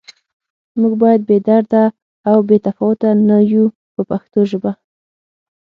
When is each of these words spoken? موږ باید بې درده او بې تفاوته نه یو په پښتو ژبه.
موږ 0.79 0.93
باید 1.01 1.21
بې 1.27 1.37
درده 1.47 1.83
او 2.29 2.37
بې 2.47 2.57
تفاوته 2.65 3.09
نه 3.27 3.37
یو 3.53 3.63
په 3.93 4.01
پښتو 4.09 4.39
ژبه. 4.49 4.71